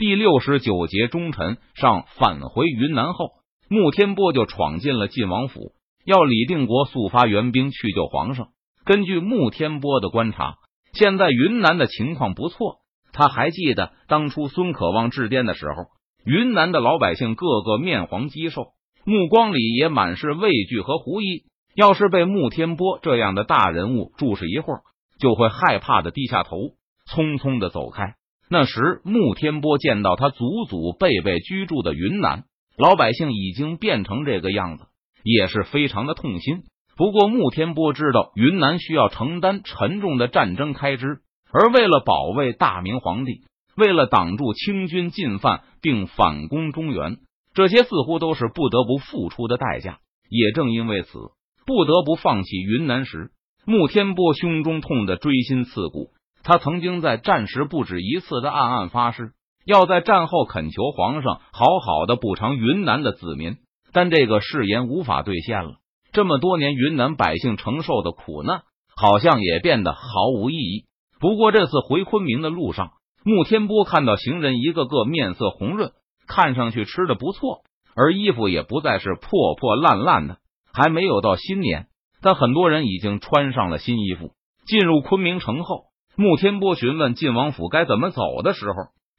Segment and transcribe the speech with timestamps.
[0.00, 3.32] 第六十九节，忠臣上返回云南后，
[3.68, 5.72] 穆天波就闯进了晋王府，
[6.06, 8.48] 要李定国速发援兵去救皇上。
[8.86, 10.54] 根据穆天波的观察，
[10.94, 12.78] 现在云南的情况不错。
[13.12, 15.88] 他还记得当初孙可望致电的时候，
[16.24, 18.68] 云南的老百姓个个面黄肌瘦，
[19.04, 21.44] 目光里也满是畏惧和狐疑。
[21.74, 24.80] 要是被穆天波这样的大人物注视一会儿，
[25.18, 26.56] 就会害怕的低下头，
[27.06, 28.14] 匆匆的走开。
[28.52, 32.42] 那时，穆天波见到他祖祖辈辈居住的云南
[32.76, 34.86] 老百姓已经变成这个样子，
[35.22, 36.64] 也是非常的痛心。
[36.96, 41.20] 不过，穆天波知道云南需要承担沉重的战争开支，
[41.52, 43.42] 而为了保卫大明皇帝，
[43.76, 47.18] 为了挡住清军进犯并反攻中原，
[47.54, 50.00] 这些似乎都是不得不付出的代价。
[50.28, 51.12] 也正因为此。
[51.66, 53.30] 不得不放弃云南时，
[53.64, 56.10] 穆天波胸中痛得锥心刺骨。
[56.42, 59.32] 他曾经在战时不止一次的暗暗发誓，
[59.64, 63.56] 要在战后恳求皇上好好的补偿云南的子民，
[63.92, 65.76] 但这个誓言无法兑现了。
[66.12, 68.62] 这么多年，云南百姓承受的苦难
[68.96, 70.00] 好像也变得毫
[70.34, 70.86] 无意义。
[71.20, 72.92] 不过这次回昆明的路上，
[73.24, 75.92] 穆天波看到行人一个个面色红润，
[76.26, 77.60] 看上去吃的不错，
[77.94, 80.38] 而衣服也不再是破破烂烂的。
[80.72, 81.88] 还没有到新年，
[82.22, 84.32] 但很多人已经穿上了新衣服。
[84.66, 88.74] 进入昆明城后，穆天波询问晋王府该怎么走的时候，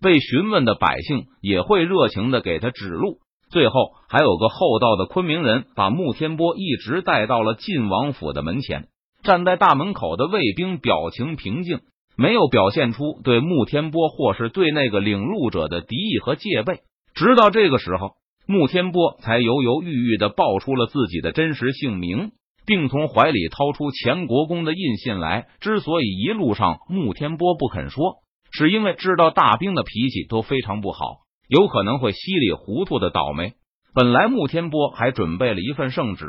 [0.00, 3.18] 被询问的百姓也会热情的给他指路。
[3.50, 3.74] 最后，
[4.08, 8.88] 还有个厚道的昆明人把穆天波一直带到了晋王府的门前。
[9.22, 11.80] 站在大门口的卫兵表情平静，
[12.16, 16.80] 没有表现出对穆天波或是对那个领路者的敌意和戒备。
[17.14, 18.12] 直到这个时候。
[18.46, 22.32] 穆天波才犹犹豫豫的报出了自己的真实姓名，
[22.66, 25.46] 并从怀里掏出钱国公的印信来。
[25.60, 28.16] 之所以一路上穆天波不肯说，
[28.50, 33.52] 是因为知道大兵的脾气都非常不好，有可能会稀里糊涂的倒霉。
[33.94, 36.26] 本来穆天波还准备了一份圣旨，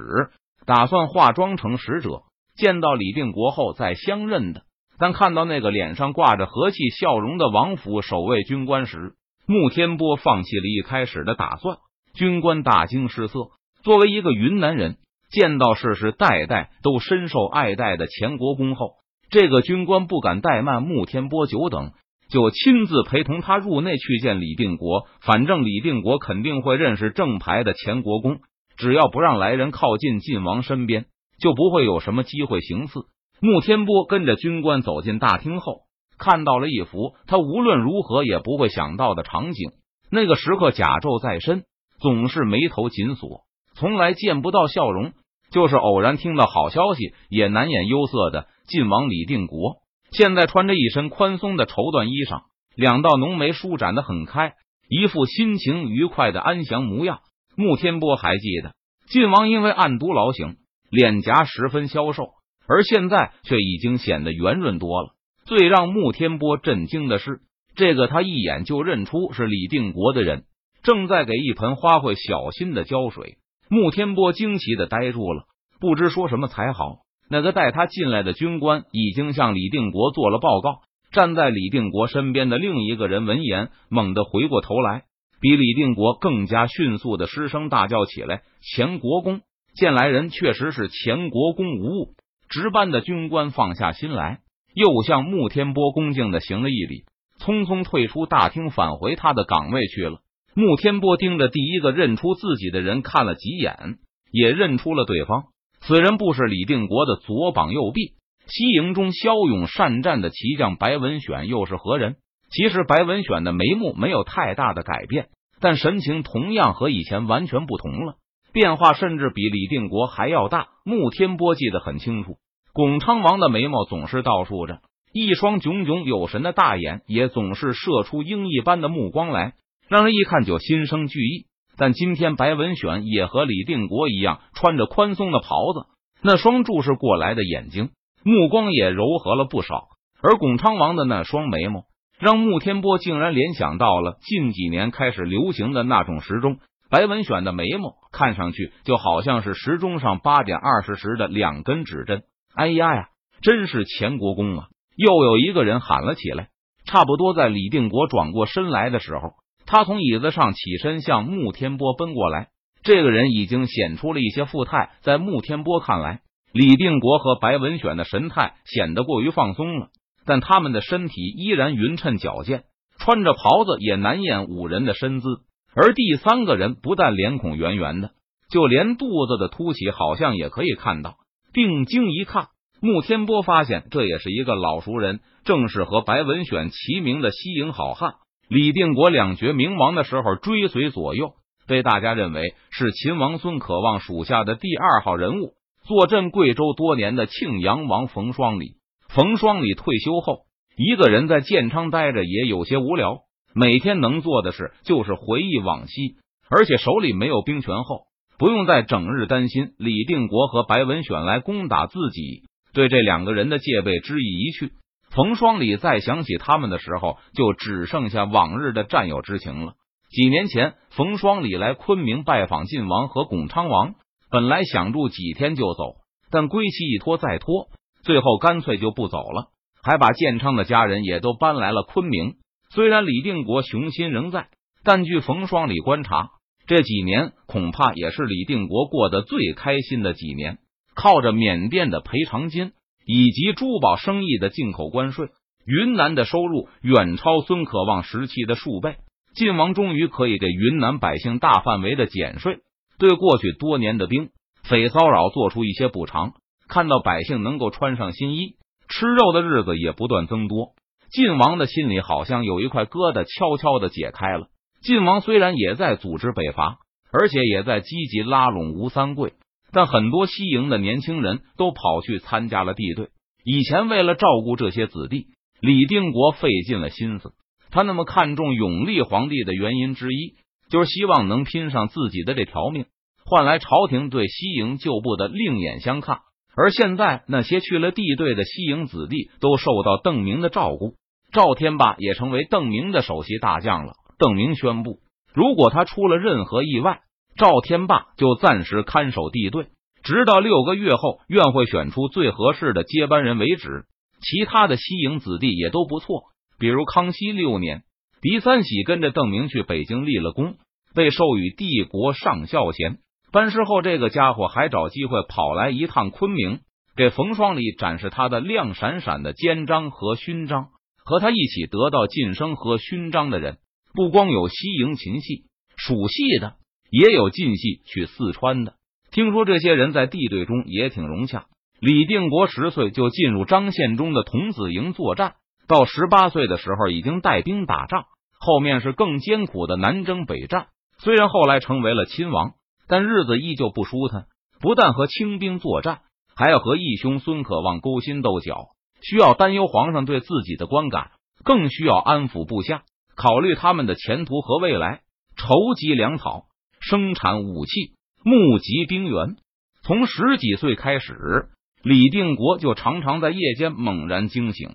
[0.65, 2.23] 打算化妆成使者，
[2.55, 4.63] 见到李定国后再相认的。
[4.97, 9.13] 但看到那个脸上挂着和气笑容的王府守卫军官时，
[9.45, 11.77] 穆天波放弃了一开始的打算。
[12.13, 13.49] 军官大惊失色。
[13.83, 14.97] 作为一个云南人，
[15.35, 18.93] 见到世世代代都深受爱戴的钱国公后，
[19.29, 21.91] 这个军官不敢怠慢穆天波久等，
[22.29, 25.07] 就亲自陪同他入内去见李定国。
[25.19, 28.37] 反正李定国肯定会认识正牌的钱国公，
[28.77, 31.05] 只要不让来人靠近晋王身边，
[31.37, 33.01] 就不会有什么机会行刺。
[33.41, 35.81] 穆天波跟着军官走进大厅后，
[36.17, 39.71] 看到了一幅他无论如何也不会想到的场景：
[40.09, 41.65] 那个时刻甲胄在身。
[41.97, 43.43] 总是眉头紧锁，
[43.73, 45.13] 从来见不到笑容。
[45.55, 49.77] 就是偶然听到好消息，也难掩忧色的晋王李定国，
[50.11, 52.41] 现在穿着一身宽松的绸缎衣裳，
[52.75, 54.51] 两道浓眉舒展的很开，
[54.89, 57.19] 一副心情愉快的安详模样。
[57.55, 58.73] 穆天波还记得，
[59.07, 60.57] 晋王因为暗毒劳形，
[60.91, 62.25] 脸颊十分消瘦，
[62.67, 65.11] 而现在却已经显得圆润多了。
[65.45, 67.39] 最让穆天波震惊的是，
[67.77, 70.43] 这个他一眼就认出是李定国的人。
[70.83, 73.37] 正在给一盆花卉小心的浇水，
[73.69, 75.45] 穆天波惊奇的呆住了，
[75.79, 76.99] 不知说什么才好。
[77.29, 80.81] 那个带他进来的军官已经向李定国做了报告。
[81.11, 85.03] 站在李定国身边的另一个人闻言，猛地回过头来，
[85.39, 89.41] 比李定国更加迅速的失声大叫起来：“钱国公！”
[89.75, 92.15] 见来人确实是钱国公无误。
[92.49, 94.39] 值班的军官放下心来，
[94.73, 97.05] 又向穆天波恭敬的行了一礼，
[97.39, 100.19] 匆匆退出大厅，返回他的岗位去了。
[100.57, 103.97] 穆天波盯着第一个认出自己的人看了几眼，
[104.31, 105.43] 也认出了对方。
[105.81, 108.13] 此人不是李定国的左膀右臂，
[108.47, 112.15] 西营中骁勇善战的骑将白文选又是何人？
[112.49, 115.27] 其实白文选的眉目没有太大的改变，
[115.59, 118.15] 但神情同样和以前完全不同了，
[118.53, 120.69] 变化甚至比李定国还要大。
[120.85, 122.37] 穆天波记得很清楚，
[122.71, 124.79] 巩昌王的眉毛总是倒竖着，
[125.11, 129.55] 一双炯炯有神的大眼也总是射出鹰一般的目光来。
[129.87, 131.45] 让人一看就心生惧意，
[131.77, 135.85] 但今天白文选也和李定国一样穿着宽松的袍子，
[136.21, 137.91] 那双注视过来的眼睛
[138.23, 139.89] 目光也柔和了不少。
[140.21, 141.83] 而巩昌王的那双眉毛，
[142.19, 146.57] 让穆天波竟然联想到了近几年开始流行的那种时钟。
[146.89, 152.23] 白文选的眉毛看上去就好像是时钟上八点二十时的两根指针。
[152.55, 153.09] 哎呀呀，
[153.41, 154.67] 真是钱国公啊！
[154.95, 156.47] 又有一个人喊了起来。
[156.85, 159.33] 差不多在李定国转过身来的时候。
[159.65, 162.49] 他从椅子上起身，向穆天波奔过来。
[162.83, 166.21] 这个人已经显出了一些富态，在穆天波看来，
[166.53, 169.87] 李定国和白文选的神态显得过于放松了，
[170.25, 172.65] 但他们的身体依然匀称矫健，
[172.99, 175.27] 穿着袍子也难掩五人的身姿。
[175.75, 178.11] 而第三个人不但脸孔圆圆的，
[178.51, 181.15] 就连肚子的凸起好像也可以看到。
[181.53, 182.49] 定睛一看，
[182.81, 188.13] 穆天波发现这也是一个老熟人，正是和白文选齐名的西营好汉
[188.47, 189.09] 李定国。
[189.09, 191.33] 两绝明亡的时候追随左右，
[191.67, 195.53] 被大家认为是秦王孙可望属下的第二号人物。
[195.87, 198.77] 坐镇贵州多年的庆阳王冯双礼，
[199.07, 200.39] 冯双礼退休后，
[200.75, 203.19] 一个人在建昌待着也有些无聊，
[203.53, 206.15] 每天能做的事就是回忆往昔，
[206.49, 208.07] 而且手里没有兵权后。
[208.37, 212.43] 不用再整日担心李定国和白文选来攻打自己，
[212.73, 214.71] 对这两个人的戒备之意一去，
[215.15, 219.75] 冯双礼再想起他们的时候，就只剩下往日的战友之情了。
[220.09, 223.95] 几年前，冯双礼来昆明拜访晋王和巩昌王，
[224.29, 225.95] 本来想住几天就走，
[226.31, 227.69] 但归期一拖再拖，
[228.03, 229.47] 最后干脆就不走了，
[229.81, 232.35] 还把建昌的家人也都搬来了昆明。
[232.69, 234.49] 虽然李定国雄心仍在，
[234.83, 236.31] 但据冯双礼观察。
[236.67, 240.57] 这几年恐怕也是李定国过得最开心的几年，
[240.93, 242.73] 靠着缅甸的赔偿金
[243.05, 245.29] 以及珠宝生意的进口关税，
[245.65, 248.97] 云南的收入远超孙可望时期的数倍。
[249.35, 252.59] 晋王终于可以给云南百姓大范围的减税，
[252.97, 254.29] 对过去多年的兵
[254.63, 256.33] 匪骚扰做出一些补偿。
[256.67, 258.55] 看到百姓能够穿上新衣、
[258.89, 260.73] 吃肉的日子也不断增多，
[261.11, 264.47] 晋王的心里好像有一块疙瘩悄悄的解开了。
[264.81, 266.77] 晋王虽然也在组织北伐，
[267.11, 269.33] 而且也在积极拉拢吴三桂，
[269.75, 273.09] 但很多西营的年轻人都跑去参加了地队。
[273.43, 275.27] 以前为了照顾这些子弟，
[275.59, 277.33] 李定国费尽了心思。
[277.71, 280.35] 他那么看重永历皇帝的原因之一，
[280.69, 282.85] 就是希望能拼上自己的这条命，
[283.25, 286.19] 换来朝廷对西营旧部的另眼相看。
[286.55, 290.93] 而现在，那些去了地队的西营子弟都受到邓明的照顾，
[291.33, 293.91] 赵天霸也成为邓明的首席大将了。
[294.17, 294.99] 邓明宣布，
[295.33, 297.01] 如果他出了任何意外，
[297.37, 299.67] 赵天霸就暂时看守地队，
[300.03, 303.85] 直到六个月后院会选出最合适的接班人为止。
[304.21, 306.23] 其他的西营子弟也都不错，
[306.57, 307.83] 比如康熙六年，
[308.21, 310.55] 狄三喜跟着邓明去北京立了功，
[310.95, 312.99] 被授予帝国上校衔。
[313.31, 316.61] 班师后，这个家伙还找机会跑来一趟昆明，
[316.95, 320.69] 给冯双礼展示他的亮闪闪的肩章和勋章。
[321.03, 323.57] 和他一起得到晋升和勋章的人。
[323.93, 325.43] 不光有西营秦系、
[325.77, 326.55] 蜀系的，
[326.89, 328.73] 也有进系去四川的。
[329.11, 331.45] 听说这些人在地队中也挺融洽。
[331.79, 335.35] 李定国十岁就进入张献忠的童子营作战，
[335.67, 338.05] 到十八岁的时候已经带兵打仗。
[338.39, 340.67] 后面是更艰苦的南征北战。
[340.99, 342.53] 虽然后来成为了亲王，
[342.87, 344.25] 但日子依旧不舒坦。
[344.61, 345.99] 不但和清兵作战，
[346.35, 348.67] 还要和义兄孙可望勾心斗角，
[349.01, 351.11] 需要担忧皇上对自己的观感，
[351.43, 352.83] 更需要安抚部下。
[353.15, 355.01] 考虑他们的前途和未来，
[355.35, 356.45] 筹集粮草，
[356.87, 357.93] 生产武器，
[358.23, 359.37] 募集兵员。
[359.81, 361.47] 从十几岁开始，
[361.81, 364.69] 李定国就常常在夜间猛然惊醒，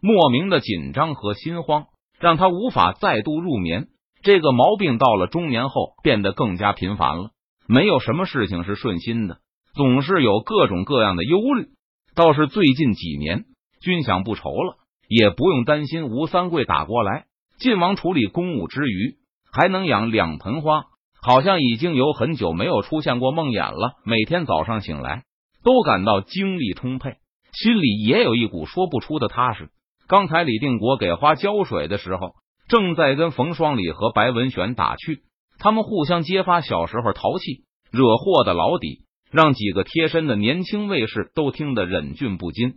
[0.00, 1.84] 莫名的紧张和心慌
[2.18, 3.86] 让他无法再度入眠。
[4.22, 7.30] 这个毛病到了中年后变得更加频繁了。
[7.68, 9.38] 没有什么事情是顺心的，
[9.72, 11.68] 总是有各种各样的忧虑。
[12.16, 13.44] 倒是最近几年，
[13.80, 17.26] 军饷不愁了，也不用担心吴三桂打过来。
[17.60, 19.18] 晋王处理公务之余，
[19.52, 20.86] 还能养两盆花，
[21.26, 23.94] 好像已经有很久没有出现过梦魇了。
[24.04, 25.24] 每天早上醒来，
[25.64, 27.16] 都感到精力充沛，
[27.52, 29.70] 心里也有一股说不出的踏实。
[30.06, 32.34] 刚才李定国给花浇水的时候，
[32.68, 35.22] 正在跟冯双礼和白文选打趣，
[35.58, 39.00] 他们互相揭发小时候淘气惹祸的老底，
[39.32, 42.74] 让几个贴身的年轻卫士都听得忍俊不禁。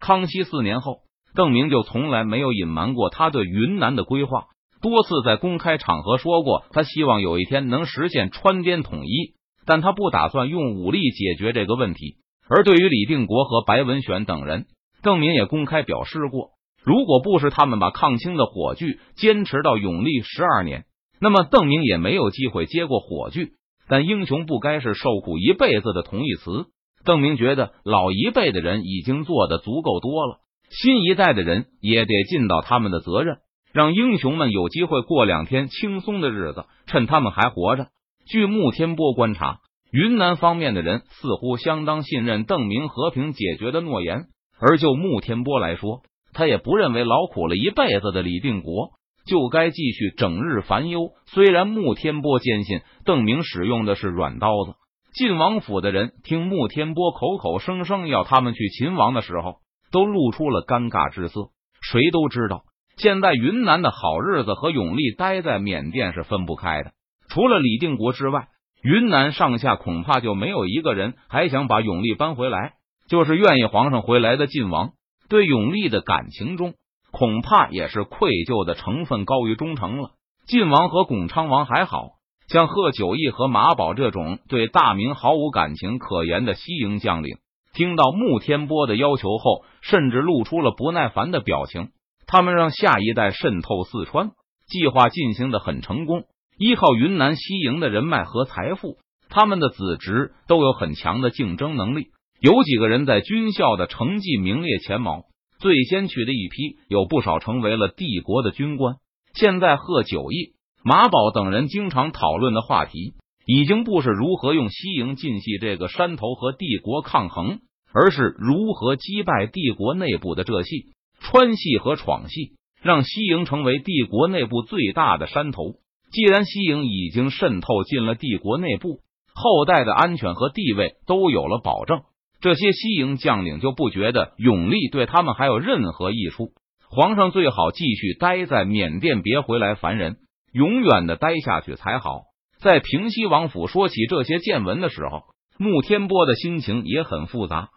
[0.00, 1.04] 康熙四年后。
[1.36, 4.44] 邓明就从来没有隐瞒过他对云南的规划，
[4.84, 9.32] 多次在公开场合说过，他希望有一天能实现川滇统一，
[9.64, 12.16] 但他不打算用武力解决这个问题。
[12.50, 14.66] 而对于李定国和白文选等人，
[15.02, 16.50] 邓明也公开表示过，
[16.84, 20.84] 如果不是他们把抗清的火炬坚持到永历十二年，
[21.18, 23.52] 那么邓明也没有机会接过火炬。
[23.88, 26.66] 但英雄不该是受苦一辈子的同义词。
[27.06, 30.40] 邓明觉得老一辈的人已经做的足够多了。
[30.70, 33.36] 新一代的人也得尽到他们的责任，
[33.74, 37.88] 让英雄们有机会过两天轻松的日子，趁他们还活着。
[38.26, 39.58] 据穆天波观察，
[39.90, 44.26] 云南方面的人似乎相当信任邓明和平解决的诺言，
[44.60, 46.02] 而就穆天波来说，
[46.32, 48.92] 他也不认为劳苦了一辈子的李定国
[49.26, 51.10] 就该继续整日烦忧。
[51.26, 54.74] 虽然穆天波坚信邓明使用的是软刀子，
[55.14, 59.56] 晋王府的人听穆天波口口声声要他们去秦王的时候。
[59.92, 61.50] 都露出了尴尬之色。
[61.80, 62.64] 谁都知道，
[62.96, 66.92] 现在云南的好日子和永历待在缅甸是分不开的。
[67.28, 68.48] 除了李定国之外，
[68.82, 72.74] 云南上下恐怕就没有一个人还想把永历搬回来。
[73.08, 74.92] 就是愿意皇上回来的晋王，
[75.28, 76.74] 对永历的感情中，
[77.10, 80.12] 恐怕也是愧疚的成分高于忠诚了。
[80.46, 82.12] 晋王和巩昌王还好
[82.48, 87.36] 像贺九义和马宝这种对大明毫无感情可言的西营将领。
[87.74, 91.88] 听到穆天波的要求后，甚至露出了不耐烦的表情。
[92.26, 94.30] 他们让下一代渗透四川，
[94.66, 96.24] 计划进行的很成功。
[96.58, 102.08] 依靠云南西营的人脉和财富，他们的子侄都有很强的竞争能力。
[102.40, 105.24] 有几个人在军校的成绩名列前茅，
[105.58, 108.96] 最先去的一批有不少成为了帝国的军官。
[109.34, 110.54] 现在贺九义、
[110.84, 113.14] 马宝等人经常讨论的话题。
[113.46, 117.58] 已经不是如何用西营进系这个山头和帝国抗衡，
[117.92, 120.93] 而是如何击败帝国内部的这系、
[121.24, 122.52] 川系和闯系，
[122.82, 125.76] 让西营成为帝国内部最大的山头。
[126.12, 129.00] 既然西营已经渗透进了帝国内部，
[129.34, 132.02] 后代的安全和地位都有了保证，
[132.40, 136.50] 这些西营将领就不觉得永历对他们还有任何益处。
[136.90, 140.18] 皇上最好继续待在缅甸，别回来烦人，
[140.52, 142.24] 永远的待下去才好。
[142.60, 145.22] 在平西王府说起这些见闻的时候，
[145.58, 147.70] 穆天波的心情也很复杂。